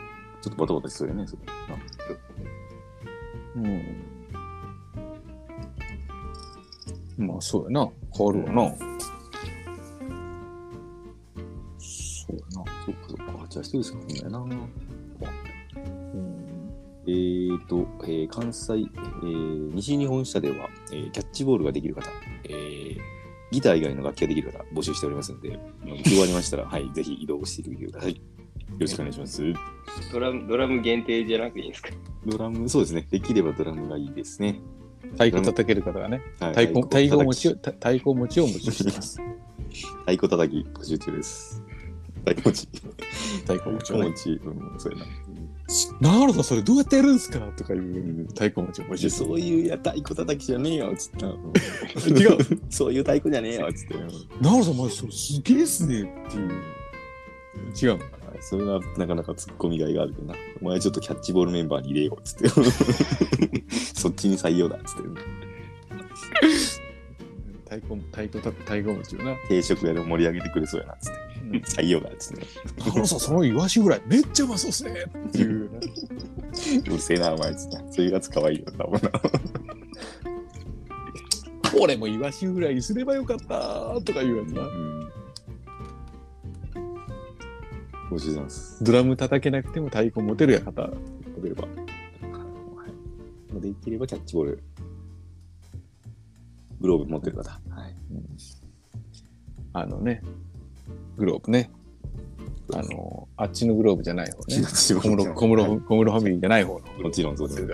[0.40, 1.42] ちょっとバタバタしそうやね、それ。
[1.46, 1.78] な
[3.56, 3.82] うん。
[7.26, 7.88] まあそうやな。
[8.16, 8.74] 変わるわな。
[11.78, 12.64] そうやな。
[12.84, 13.24] そっかそっか。
[13.48, 14.38] じゃあ一人しか来んないな。
[14.40, 14.50] うん。
[17.06, 22.02] えーと、えー関西、えー西日本支社では、えーキャッチボールができる方、
[22.44, 22.98] えー
[23.50, 28.16] ギター以外の楽器ができる方、募集しておりますので、あの終わりましたら、 はい、ぜひ移動してみてください。
[28.16, 28.20] よ
[28.80, 29.42] ろしくお願いします。
[30.12, 31.90] ドラム、ドラム限定じゃなくていいんですか？
[32.26, 33.06] ドラム、そうですね。
[33.10, 34.60] できればドラムがいいですね。
[35.12, 36.22] 太鼓叩ける方がね。
[36.40, 39.18] はい太鼓、太鼓持ち太鼓持ちを募集してます。
[39.70, 41.62] き太鼓叩き募集中です。
[42.24, 42.68] 太鼓持ち。
[43.42, 44.40] 太鼓持ちをね太鼓持。
[44.40, 45.06] ち、うん、そうやな。
[46.00, 51.24] なるほど、それどうやってやるんですかとかいう太鼓持ちを募集そういうや太鼓叩きじゃねえよ、つって。
[52.10, 52.38] 違う。
[52.68, 53.94] そういう太鼓じゃねえよ、つって。
[53.94, 56.50] なるほど、マジそれすげえっすねっていう。
[57.80, 58.04] 違うの
[58.34, 60.34] はいそれはなかなか突っ込みがいがあるけどな。
[60.60, 62.48] お前ちょっとキャッチボールメンバーに入れようっつって。
[63.94, 65.02] そっちに採用だっつって。
[67.64, 69.36] 太鼓、太鼓た、太鼓持ちをな。
[69.48, 71.82] 定食屋で盛り上げてくれそうやなっつって。
[71.82, 72.46] 採用だっつって。
[72.80, 75.80] なるほど、そのイワシフライめっちゃうまそうっすねっていうね。
[76.86, 77.76] うるせえな、お前っつって。
[77.90, 79.10] そういうやつ可愛いよ、多分な。
[81.80, 84.62] 俺もイワシフライにすればよかったとかいうやつな。
[84.62, 84.93] うん。
[88.14, 88.84] ごちそうさまです。
[88.84, 90.82] ドラム叩けなくても太鼓持てるや方、
[91.42, 91.62] 例えば。
[91.64, 91.68] は
[93.58, 93.60] い。
[93.60, 94.62] できればキャッチボール。
[96.80, 97.50] グローブ持ってる方。
[97.50, 97.60] はい。
[99.72, 100.22] あのね、
[101.16, 101.72] グローブね。
[102.72, 104.62] あの、あっちのグローブじゃない方ね。
[104.62, 107.66] 小室、小室、はい小室ファミリーじゃない方のもちろんそうです。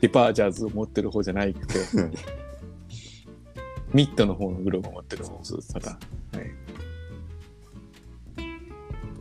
[0.00, 1.74] デパーチャーズを持ってる方じゃなくて、
[3.92, 5.98] ミットの方のグローブを持ってる方そうです方。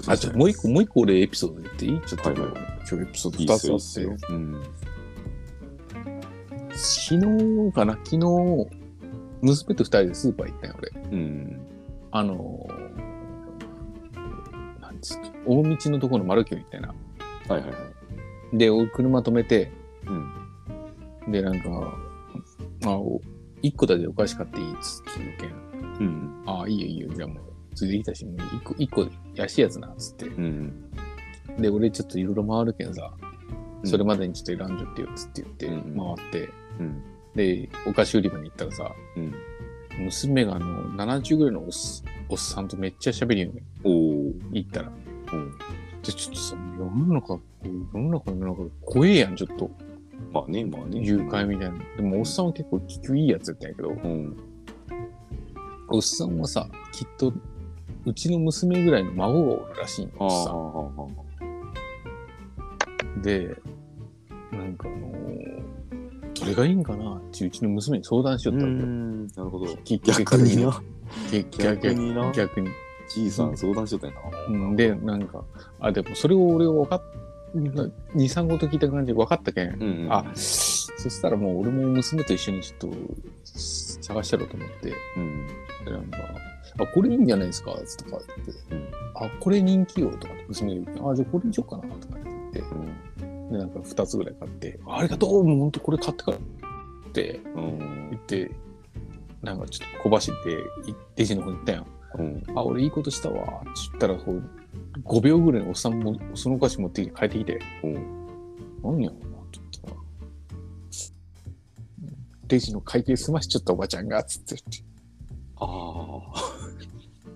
[0.07, 2.01] あ、ちょ、もう一個、もう一個俺エピソード言っていい？
[2.01, 2.51] ちょっと、はいはい
[2.89, 4.63] 今日エピソーいいド2っすよいいっすつあって、ようん。
[6.73, 7.15] 昨
[7.69, 7.93] 日かな？
[8.03, 8.67] 昨日、
[9.41, 10.91] 娘と二人でスーパー行ったんよ、俺。
[11.12, 11.62] うん。
[12.12, 16.88] あのー、なんつうか、大道のところの丸京行ったよな。
[17.53, 17.75] はいはいは
[18.53, 18.57] い。
[18.57, 19.71] で、俺車止めて、
[20.07, 21.31] うん。
[21.31, 21.97] で、なんか、
[22.85, 23.21] あ、お
[23.62, 26.07] 一個だけお菓子買っていいっつって言うけん。
[26.07, 26.43] うん。
[26.47, 27.09] ああ、いいよいいよ。
[27.13, 27.38] じゃあもう、
[27.79, 30.25] ついてきたし、もう一個、一個安いやつな、っつって。
[30.25, 30.91] うん。
[31.57, 33.29] で、俺ちょっといろいろ回るけんさ、うん
[33.85, 37.03] それまでにちょっと選んじゃってよ、つって言って、うん回って、うん。
[37.33, 39.33] で、お菓子売り場に行ったらさ、うん。
[40.03, 41.65] 娘があの、70ぐらいのおっ
[42.27, 43.63] おっさんとめっちゃ喋るよね。
[43.85, 44.33] おお。
[44.51, 44.91] 行ったら。
[45.31, 45.51] うん。
[46.03, 49.71] で、ちょっとさ、世の中、世の中のなんか怖えやん、ちょっと。
[50.33, 50.99] まあね、まあね。
[51.01, 51.77] 誘拐みたいな。
[51.95, 54.37] でも、おっさんは結構結局いいやつやったんやけど、うん。
[55.89, 57.33] おっさんはさ、きっと、
[58.05, 60.51] うちの娘ぐらいの孫がおるらしいんああ、よさ。
[63.17, 63.55] あで、
[64.51, 65.59] なんかあのー
[66.39, 68.77] どれがいいんかなってうちの娘に相談しようったわけ。
[68.77, 69.75] なるほど。
[69.83, 70.81] き逆にな。
[71.31, 72.69] 逆逆にな逆に。
[73.09, 74.45] じいさん相談しとったんやな。
[74.47, 75.43] うんで、なんか、
[75.79, 77.01] あ、でもそれを俺は分かっ、
[77.55, 79.73] 2、3ごと聞いた感じで分かったけん。
[79.73, 80.13] うんうん。
[80.13, 82.97] あ、そしたらもう俺も娘と一緒にちょっと
[84.01, 85.47] 探してやろうと思って、うん。
[85.85, 86.17] でなんか、
[86.77, 87.71] あ、これいいんじゃないですか？
[87.71, 88.88] とか言って、うん。
[89.15, 90.12] あ、これ人気よ。
[90.12, 91.95] とかって娘が言って、あ、じゃあこれにしようかな？
[91.95, 93.51] とか言って、うん。
[93.51, 95.43] で、なんか2つぐらい買って、ありがとう。
[95.43, 96.23] もうほんとこれ買って。
[96.23, 98.51] からってうん言って、
[99.41, 101.88] なんかちょっと小走って、いレジの方に行ったやん。
[102.19, 102.43] うん。
[102.55, 103.62] あ、俺いいことしたわ。
[103.62, 104.43] って言ったら、こう、
[105.05, 107.93] 5秒ぐらいにおっさんもそのお菓子持ってきて帰ってきて、うん。
[108.84, 109.95] 何やろうな、ちょっとな。
[112.47, 114.84] レジの会計済ましちゃったおばちゃんが、つって言って。
[115.55, 116.59] ああ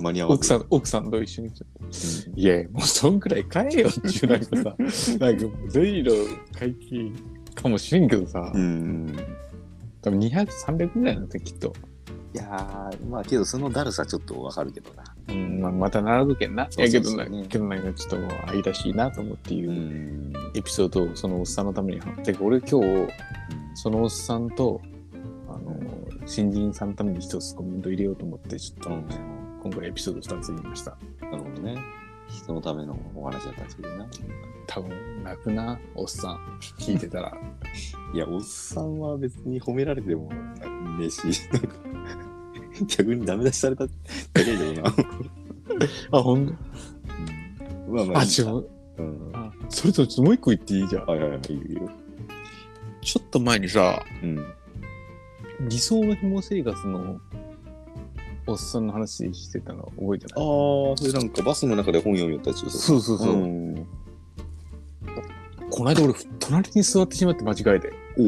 [0.04, 0.38] 間に合わず。
[0.38, 1.66] 奥さん、奥さんと一緒に来て。
[2.36, 7.12] いや、もうそんくらい買えよっていう、なんかさ、 なんかもうゼリーの会計
[7.56, 9.16] かもしれんけどさ、うん。
[10.02, 11.74] 多分200、300ぐらいなんだきっと。
[12.36, 15.04] いやーまあけどそのだるさちょっとわかるけどな。
[15.30, 16.68] うん、まあ、また並ぶけんな。
[16.70, 17.42] そうやけどな、そうそう。
[17.42, 20.34] ねけどなんかちょっともう愛らしいなと思っていううん。
[20.56, 22.02] エピソードをそのおっさんのために。
[22.24, 23.08] てか俺今日、
[23.76, 24.82] そのおっさんと、
[25.48, 25.80] あの、
[26.26, 29.33] 新人さんのために一つコメント入れようと思って、ちょっと、うん
[29.64, 30.98] 今回エピソード2つ言いました。
[31.22, 31.78] なるほどね。
[32.28, 34.06] 人のためのお話だったんですけどな
[34.68, 36.58] 多分、泣くな、おっさん。
[36.80, 37.38] 聞いてたら。
[38.14, 40.30] いやおっさんは別に褒められても
[40.98, 41.20] ねえし
[41.52, 41.68] なんか
[42.88, 43.92] 逆にダメ出しされただ
[44.36, 44.94] けだけどな
[46.12, 46.54] あ、ほんと？
[47.90, 48.20] まあまあ。
[48.20, 48.68] あ、違う。
[48.98, 49.32] うん。
[49.34, 50.88] あそれとちょっともう一個言っていい？
[50.88, 51.06] じゃん。
[51.06, 51.90] はいはいはいいいよ。
[53.02, 54.46] ちょっと前にさ、うん。
[55.68, 57.20] 理想の紐生活の
[58.46, 60.48] おっさんの話してたの覚えてあない
[60.94, 63.36] あそれなんかバスの中で本読みよったやつそうそうそう。
[63.36, 63.88] ん
[65.70, 67.92] この間俺、隣に座ってしまって間違えて。
[68.20, 68.26] おお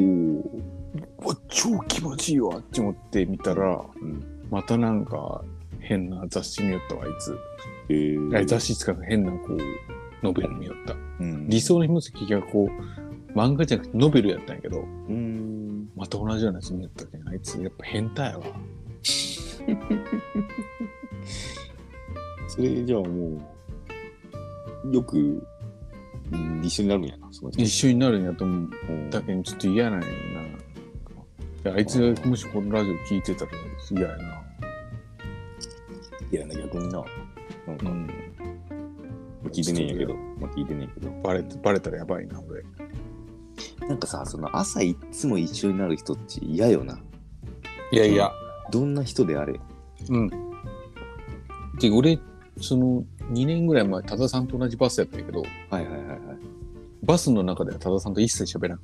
[1.26, 5.44] うわ、超気持ちいいわって思って見たら、うんまたなんか
[5.80, 7.38] 変な雑誌見よったわ、あいつ。
[7.90, 9.58] えーあ雑誌使う変なこう、
[10.24, 10.96] ノベル見よった。
[11.20, 18.46] うん理想の紐付きがこう、漫画じゃなくてノベルやったんやけど、うんまた同じようなやつ見よったけん、あいつやっぱ変態やわ。
[22.48, 23.56] それじゃあも
[24.86, 25.46] うよく
[26.32, 28.70] うん一緒になるんやなその人一緒になるんやと思う。
[28.90, 30.12] うんだけどちょっと嫌なんやな。
[30.12, 30.16] い
[31.64, 33.52] やあいつがもしこのラジオ聞いてたら
[33.92, 34.24] 嫌やな。
[36.32, 37.04] いやな逆にな
[37.68, 38.08] なんか、うん。
[38.08, 38.14] ま
[39.46, 42.64] あ聞いてねえんやけどまあ聞いてねえけどバレて、バレたらやばいな、俺。
[43.88, 47.00] なんかさその朝いっつも一緒になる人って嫌よな
[47.92, 48.32] いやいや。
[48.72, 49.60] どんな人であれ？
[50.10, 50.30] うん。
[51.80, 52.20] で、俺、
[52.62, 56.20] その2年ぐらい前、多田さんと同じバスやったんやけど、はいはいはいはい。
[57.04, 58.80] バスの中では多田さんと一切喋らん。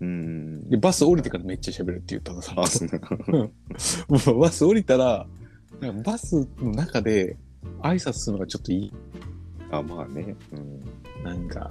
[0.00, 0.70] うん。
[0.70, 2.56] で、バス降りてからめっちゃ喋るっていう多田さん
[4.40, 5.26] バス降りたら、
[6.04, 7.36] バスの中で
[7.80, 8.92] 挨拶するのがちょっといい。
[9.70, 11.70] あまあね、うん、なんか、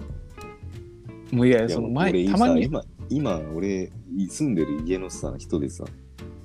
[1.31, 3.91] もういや、その前、たまに、今今俺
[4.29, 5.85] 住んでる家のさ人でさ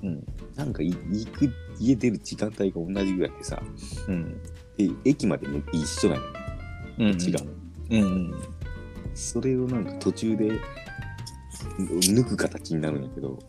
[0.01, 0.23] うん、
[0.55, 3.61] なんかい行く家出る時間帯が同じぐらいでさ
[4.07, 4.41] うん、
[4.77, 6.29] で駅までも一緒なのよ。
[6.99, 7.37] うん、違う
[7.89, 8.33] うん、うん、
[9.13, 10.51] それをなんか途中で
[11.77, 13.39] 抜く形になるんやけど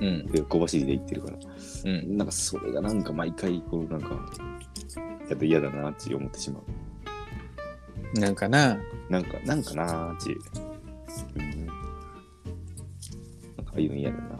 [0.00, 1.38] うん、で小走りで行ってるから。
[1.84, 2.16] うん。
[2.16, 4.08] なんかそれがなんか毎回こうなんか
[5.28, 8.18] やっと嫌だなって思ってしまう。
[8.18, 10.32] なんかな、なんかなんかなーって、
[11.36, 11.74] うん、なんか
[13.66, 14.39] ああいうの嫌だな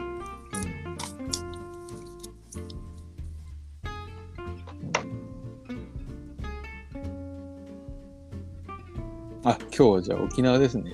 [9.45, 10.93] あ、今日はじゃあ沖縄ですね。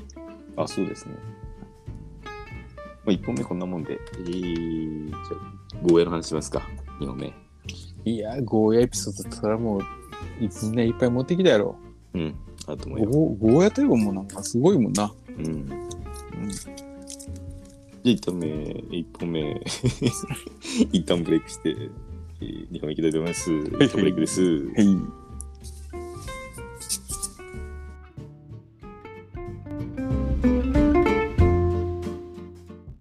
[0.56, 1.14] あそうですね
[3.04, 6.62] まあ1本目こんなもんでえー、じゃあゴーヤの話しますか
[7.00, 7.32] 2本目
[8.04, 9.82] いや、ゴーヤエピソードだったらもう、
[10.40, 11.76] いつねいっぱい持ってきたやろ。
[12.14, 12.34] うん
[12.68, 15.12] あともうよゴゴーヤといえばもうなんかすごいもんな。
[15.38, 15.68] うんうん、
[16.48, 19.60] じゃあ1本目、1本目、
[20.92, 23.50] 一旦ブレイクして、えー、2本目いきたいと思います。
[23.50, 24.42] ブレイクです。
[24.42, 25.25] はい。